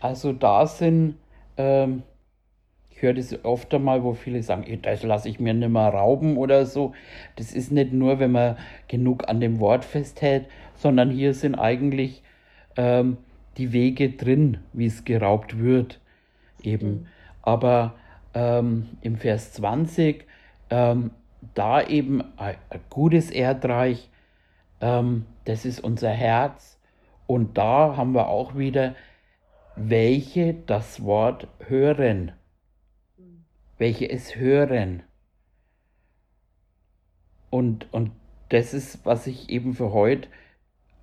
Also 0.00 0.32
da 0.32 0.66
sind, 0.66 1.18
ähm, 1.58 2.04
höre 3.02 3.14
das 3.14 3.44
oft 3.44 3.74
einmal, 3.74 4.02
wo 4.04 4.14
viele 4.14 4.42
sagen, 4.42 4.80
das 4.82 5.02
lasse 5.02 5.28
ich 5.28 5.40
mir 5.40 5.54
nicht 5.54 5.68
mehr 5.68 5.88
rauben 5.88 6.36
oder 6.36 6.66
so. 6.66 6.92
Das 7.36 7.52
ist 7.52 7.72
nicht 7.72 7.92
nur, 7.92 8.18
wenn 8.18 8.32
man 8.32 8.56
genug 8.88 9.28
an 9.28 9.40
dem 9.40 9.60
Wort 9.60 9.84
festhält, 9.84 10.46
sondern 10.76 11.10
hier 11.10 11.34
sind 11.34 11.56
eigentlich 11.56 12.22
ähm, 12.76 13.18
die 13.56 13.72
Wege 13.72 14.10
drin, 14.10 14.58
wie 14.72 14.86
es 14.86 15.04
geraubt 15.04 15.58
wird, 15.58 16.00
eben. 16.62 16.88
Mhm. 16.88 17.06
Aber 17.42 17.94
ähm, 18.34 18.88
im 19.00 19.16
Vers 19.16 19.52
20, 19.54 20.24
ähm, 20.70 21.10
da 21.54 21.82
eben 21.82 22.22
ein, 22.36 22.54
ein 22.70 22.80
gutes 22.88 23.30
Erdreich, 23.30 24.08
ähm, 24.80 25.26
das 25.44 25.64
ist 25.64 25.80
unser 25.80 26.10
Herz. 26.10 26.78
Und 27.26 27.58
da 27.58 27.96
haben 27.96 28.12
wir 28.12 28.28
auch 28.28 28.56
wieder, 28.56 28.94
welche 29.76 30.54
das 30.54 31.02
Wort 31.04 31.48
hören. 31.66 32.32
Welche 33.82 34.08
es 34.08 34.36
hören. 34.36 35.02
Und, 37.50 37.92
und 37.92 38.12
das 38.50 38.74
ist, 38.74 39.04
was 39.04 39.26
ich 39.26 39.50
eben 39.50 39.74
für 39.74 39.92
heute 39.92 40.28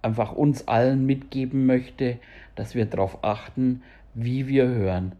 einfach 0.01 0.31
uns 0.31 0.65
allen 0.69 1.05
mitgeben 1.05 1.65
möchte, 1.65 2.19
dass 2.55 2.75
wir 2.75 2.85
darauf 2.85 3.21
achten, 3.21 3.83
wie 4.13 4.47
wir 4.47 4.69
hören. 4.69 5.17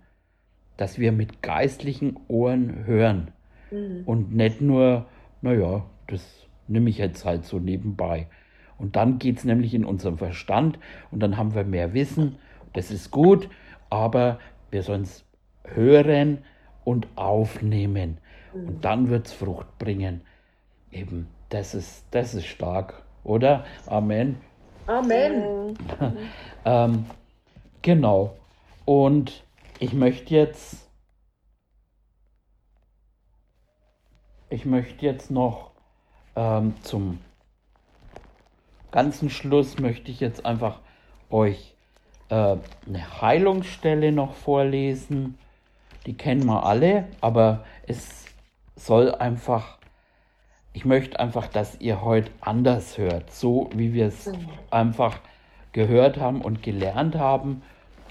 Dass 0.78 1.00
wir 1.00 1.12
mit 1.12 1.44
geistlichen 1.44 2.18
Ohren 2.30 2.86
hören. 2.86 3.32
Mhm. 3.72 4.04
Und 4.06 4.34
nicht 4.34 4.62
nur, 4.62 5.08
naja, 5.42 5.86
das 6.08 6.48
nehme 6.70 6.90
ich 6.90 6.98
jetzt 6.98 7.26
halt 7.26 7.44
so 7.44 7.60
nebenbei. 7.60 8.28
Und 8.78 8.96
dann 8.96 9.20
geht 9.20 9.40
es 9.40 9.44
nämlich 9.44 9.74
in 9.74 9.84
unserem 9.84 10.18
Verstand 10.18 10.80
und 11.12 11.20
dann 11.20 11.36
haben 11.36 11.56
wir 11.56 11.66
mehr 11.66 11.94
Wissen. 11.94 12.38
Das 12.72 12.90
ist 12.90 13.12
gut, 13.12 13.50
aber 13.90 14.40
wir 14.72 14.82
sollen 14.82 15.02
es 15.02 15.26
hören 15.66 16.38
und 16.84 17.08
aufnehmen. 17.16 18.18
Mhm. 18.54 18.68
Und 18.68 18.86
dann 18.86 19.10
wird 19.10 19.28
es 19.28 19.34
Frucht 19.34 19.78
bringen. 19.78 20.22
Eben, 20.92 21.28
das 21.50 21.76
ist, 21.76 22.06
das 22.12 22.34
ist 22.34 22.48
stark, 22.48 23.04
oder? 23.24 23.66
Amen. 23.86 24.38
Amen. 24.88 25.78
ähm, 26.66 27.06
genau. 27.82 28.36
Und 28.86 29.44
ich 29.80 29.94
möchte 29.94 30.34
jetzt, 30.34 30.90
ich 34.50 34.66
möchte 34.66 35.06
jetzt 35.06 35.30
noch 35.30 35.72
ähm, 36.36 36.74
zum 36.82 37.20
ganzen 38.92 39.30
Schluss 39.30 39.78
möchte 39.78 40.12
ich 40.12 40.20
jetzt 40.20 40.46
einfach 40.46 40.80
euch 41.30 41.76
äh, 42.30 42.56
eine 42.88 43.22
Heilungsstelle 43.22 44.12
noch 44.12 44.34
vorlesen. 44.34 45.38
Die 46.10 46.18
kennen 46.18 46.44
wir 46.48 46.66
alle, 46.66 47.08
aber 47.22 47.64
es 47.86 48.26
soll 48.76 49.14
einfach 49.14 49.80
ich 50.74 50.86
möchte 50.86 51.20
einfach, 51.20 51.48
dass 51.48 51.80
ihr 51.82 52.02
heute 52.04 52.32
anders 52.42 52.98
hört, 52.98 53.32
so 53.32 53.70
wie 53.74 53.94
wir 53.94 54.08
es 54.08 54.28
Mhm. 54.28 54.48
einfach 54.72 55.20
gehört 55.72 56.18
haben 56.18 56.42
und 56.42 56.64
gelernt 56.64 57.16
haben. 57.16 57.64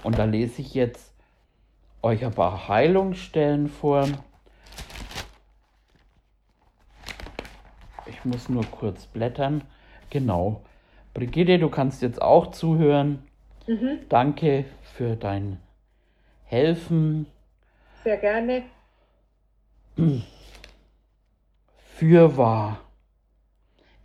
Und 0.03 0.19
da 0.19 0.25
lese 0.25 0.61
ich 0.61 0.73
jetzt 0.73 1.13
euch 2.01 2.23
ein 2.23 2.33
paar 2.33 2.67
Heilungsstellen 2.67 3.69
vor. 3.69 4.07
Ich 8.05 8.25
muss 8.25 8.49
nur 8.49 8.65
kurz 8.65 9.07
blättern. 9.07 9.63
Genau. 10.09 10.61
Brigitte, 11.13 11.59
du 11.59 11.69
kannst 11.69 12.01
jetzt 12.01 12.21
auch 12.21 12.51
zuhören. 12.51 13.23
Mhm. 13.67 13.99
Danke 14.09 14.65
für 14.95 15.15
dein 15.15 15.59
Helfen. 16.45 17.25
Sehr 18.03 18.17
gerne. 18.17 18.63
Fürwahr. 21.95 22.79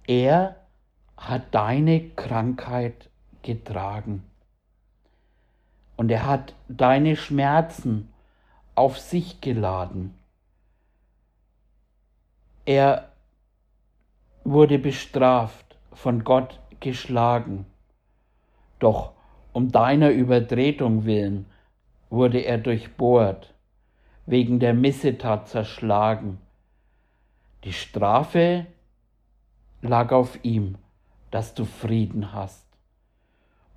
Er 0.06 0.56
hat 1.16 1.54
deine 1.54 2.10
Krankheit 2.10 3.08
getragen. 3.42 4.24
Und 5.96 6.10
er 6.10 6.26
hat 6.26 6.54
deine 6.68 7.16
Schmerzen 7.16 8.12
auf 8.74 8.98
sich 8.98 9.40
geladen. 9.40 10.18
Er 12.64 13.12
wurde 14.42 14.78
bestraft, 14.78 15.76
von 15.92 16.24
Gott 16.24 16.58
geschlagen. 16.80 17.66
Doch 18.80 19.12
um 19.52 19.70
deiner 19.70 20.10
Übertretung 20.10 21.04
willen 21.04 21.46
wurde 22.10 22.40
er 22.40 22.58
durchbohrt, 22.58 23.53
wegen 24.26 24.58
der 24.58 24.74
Missetat 24.74 25.48
zerschlagen. 25.48 26.38
Die 27.64 27.72
Strafe 27.72 28.66
lag 29.82 30.12
auf 30.12 30.44
ihm, 30.44 30.76
dass 31.30 31.54
du 31.54 31.64
Frieden 31.64 32.32
hast. 32.32 32.66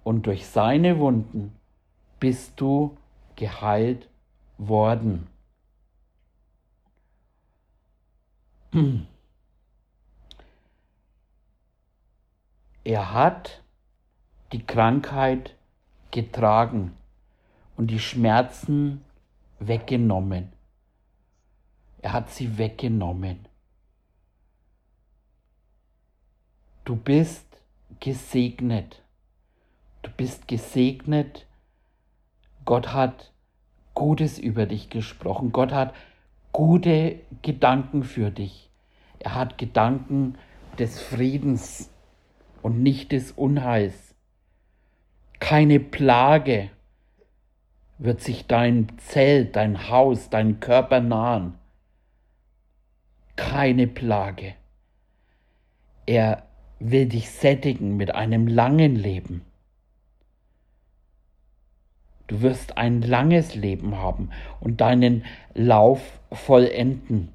Und 0.04 0.26
durch 0.26 0.46
seine 0.48 1.00
Wunden 1.00 1.56
bist 2.20 2.60
du 2.62 2.98
geheilt 3.36 4.08
worden. 4.58 5.28
Er 12.84 13.14
hat 13.14 13.64
die 14.54 14.66
Krankheit 14.66 15.56
getragen 16.12 16.96
und 17.76 17.88
die 17.88 18.00
Schmerzen 18.00 19.04
weggenommen. 19.60 20.52
Er 22.02 22.14
hat 22.14 22.30
sie 22.30 22.58
weggenommen. 22.58 23.48
Du 26.86 26.96
bist 26.96 27.46
gesegnet. 28.00 29.02
Du 30.04 30.12
bist 30.12 30.48
gesegnet. 30.48 31.46
Gott 32.66 32.94
hat 32.94 33.32
Gutes 33.94 34.38
über 34.38 34.68
dich 34.68 34.90
gesprochen. 34.90 35.52
Gott 35.52 35.72
hat 35.72 35.94
gute 36.52 37.20
Gedanken 37.42 38.04
für 38.04 38.30
dich. 38.30 38.70
Er 39.20 39.36
hat 39.36 39.58
Gedanken 39.58 40.38
des 40.78 41.02
Friedens 41.02 41.90
und 42.62 42.84
nicht 42.84 43.12
des 43.12 43.32
Unheils. 43.32 44.16
Keine 45.40 45.80
Plage 45.80 46.70
wird 47.98 48.22
sich 48.22 48.46
dein 48.48 48.88
Zelt, 48.98 49.56
dein 49.56 49.90
Haus, 49.90 50.30
dein 50.30 50.60
Körper 50.60 51.00
nahen. 51.00 51.56
Keine 53.36 53.88
Plage. 53.88 54.56
Er 56.06 56.48
will 56.80 57.08
dich 57.08 57.30
sättigen 57.30 57.98
mit 57.98 58.14
einem 58.14 58.48
langen 58.48 58.96
Leben. 58.96 59.44
Du 62.28 62.42
wirst 62.42 62.78
ein 62.78 63.02
langes 63.02 63.56
Leben 63.56 63.96
haben 63.98 64.32
und 64.60 64.82
deinen 64.82 65.26
Lauf 65.54 66.20
vollenden. 66.32 67.34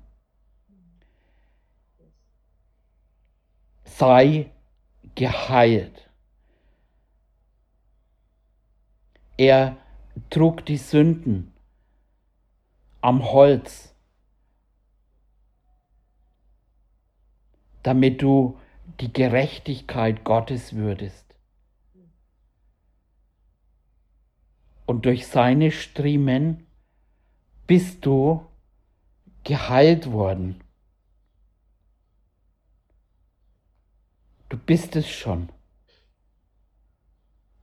Sei 3.84 4.50
geheilt. 5.14 6.08
Er 9.38 9.76
trug 10.30 10.64
die 10.66 10.76
Sünden 10.76 11.52
am 13.00 13.24
Holz, 13.32 13.94
damit 17.82 18.22
du 18.22 18.58
die 19.00 19.12
Gerechtigkeit 19.12 20.24
Gottes 20.24 20.74
würdest. 20.74 21.34
Und 24.86 25.06
durch 25.06 25.26
seine 25.26 25.70
Striemen 25.70 26.66
bist 27.66 28.04
du 28.04 28.46
geheilt 29.44 30.12
worden. 30.12 30.62
Du 34.48 34.58
bist 34.58 34.96
es 34.96 35.08
schon. 35.08 35.48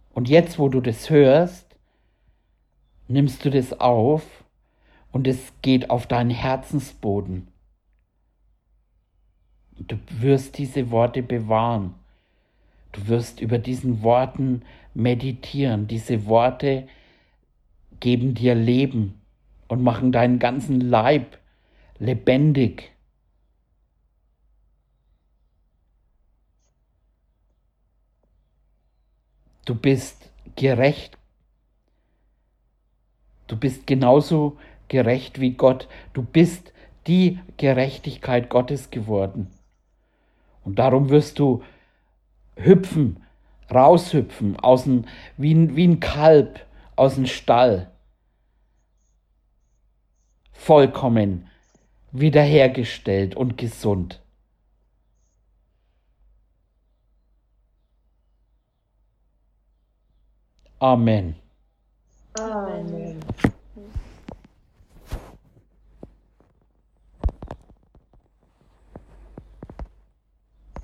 Und 0.10 0.28
jetzt, 0.28 0.58
wo 0.58 0.70
du 0.70 0.82
das 0.82 1.10
hörst, 1.10 1.69
nimmst 3.10 3.44
du 3.44 3.50
das 3.50 3.80
auf 3.80 4.24
und 5.12 5.28
es 5.28 5.52
geht 5.62 5.90
auf 5.90 6.08
deinen 6.08 6.30
Herzensboden. 6.30 7.48
Du 9.80 9.98
wirst 10.10 10.58
diese 10.58 10.92
Worte 10.92 11.24
bewahren. 11.24 11.96
Du 12.92 13.08
wirst 13.08 13.42
über 13.42 13.58
diesen 13.58 14.04
Worten 14.04 14.62
meditieren. 14.94 15.88
Diese 15.88 16.26
Worte 16.26 16.88
geben 18.00 18.36
dir 18.36 18.56
Leben 18.56 19.22
und 19.68 19.84
machen 19.84 20.12
deinen 20.12 20.40
ganzen 20.40 20.80
Leib 20.82 21.38
lebendig. 21.98 22.92
Du 29.66 29.76
bist 29.76 30.32
gerecht. 30.56 31.19
Du 33.50 33.58
bist 33.58 33.88
genauso 33.88 34.58
gerecht 34.90 35.42
wie 35.42 35.52
Gott. 35.52 35.90
Du 36.14 36.22
bist 36.22 36.72
die 37.08 37.40
Gerechtigkeit 37.58 38.50
Gottes 38.50 38.92
geworden. 38.92 39.50
Und 40.64 40.78
darum 40.78 41.10
wirst 41.10 41.40
du 41.40 41.64
hüpfen, 42.56 43.24
raushüpfen, 43.74 44.56
aus 44.58 44.84
dem, 44.84 45.06
wie, 45.36 45.54
ein, 45.54 45.76
wie 45.76 45.88
ein 45.88 46.00
Kalb 46.00 46.64
aus 46.96 47.16
dem 47.16 47.26
Stall. 47.26 47.90
Vollkommen 50.52 51.48
wiederhergestellt 52.12 53.36
und 53.36 53.58
gesund. 53.58 54.22
Amen. 60.78 61.36